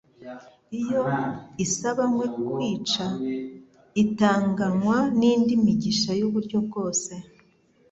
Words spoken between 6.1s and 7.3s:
y'uburyo bwose.